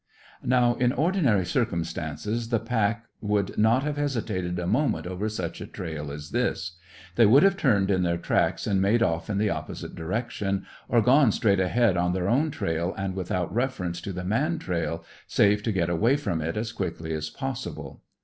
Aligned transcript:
Now 0.43 0.73
in 0.79 0.93
ordinary 0.93 1.45
circumstances 1.45 2.49
the 2.49 2.57
pack 2.59 3.05
would 3.21 3.55
not 3.55 3.83
have 3.83 3.97
hesitated 3.97 4.57
a 4.57 4.65
moment 4.65 5.05
over 5.05 5.29
such 5.29 5.61
a 5.61 5.67
trail 5.67 6.11
as 6.11 6.31
this. 6.31 6.75
They 7.17 7.27
would 7.27 7.43
have 7.43 7.55
turned 7.55 7.91
in 7.91 8.01
their 8.01 8.17
tracks 8.17 8.65
and 8.65 8.81
made 8.81 9.03
off 9.03 9.29
in 9.29 9.37
the 9.37 9.51
opposite 9.51 9.93
direction, 9.93 10.65
or 10.89 11.03
gone 11.03 11.31
straight 11.31 11.59
ahead 11.59 11.97
on 11.97 12.13
their 12.13 12.27
own 12.29 12.49
trail 12.49 12.95
and 12.97 13.13
without 13.15 13.53
reference 13.53 14.01
to 14.01 14.11
the 14.11 14.23
man 14.25 14.57
trail, 14.57 15.05
save 15.27 15.61
to 15.61 15.71
get 15.71 15.87
away 15.87 16.17
from 16.17 16.41
it 16.41 16.57
as 16.57 16.71
quickly 16.71 17.13
as 17.13 17.29
possible. 17.29 18.01